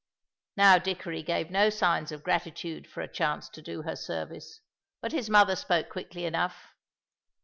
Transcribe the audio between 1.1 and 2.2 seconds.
gave no signs